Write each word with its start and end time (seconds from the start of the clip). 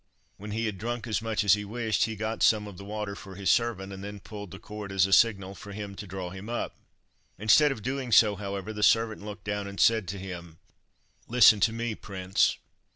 When 0.37 0.49
he 0.49 0.65
had 0.65 0.79
drunk 0.79 1.05
as 1.05 1.21
much 1.21 1.43
as 1.43 1.53
he 1.53 1.63
wished, 1.63 2.05
he 2.05 2.15
got 2.15 2.41
some 2.41 2.65
of 2.65 2.77
the 2.79 2.83
water 2.83 3.15
for 3.15 3.35
his 3.35 3.51
servant, 3.51 3.93
and 3.93 4.03
then 4.03 4.15
he 4.15 4.19
pulled 4.21 4.49
the 4.49 4.57
cord 4.57 4.91
as 4.91 5.05
a 5.05 5.13
signal 5.13 5.53
for 5.53 5.73
him 5.73 5.93
to 5.97 6.07
draw 6.07 6.31
him 6.31 6.49
up. 6.49 6.75
Instead 7.37 7.71
of 7.71 7.83
doing 7.83 8.11
so, 8.11 8.35
however, 8.35 8.73
the 8.73 8.81
servant 8.81 9.23
looked 9.23 9.43
down 9.43 9.67
and 9.67 9.79
said 9.79 10.07
to 10.07 10.17
him— 10.17 10.57
"Listen 11.27 11.59
to 11.59 11.71
me, 11.71 11.93
prince. 11.93 12.57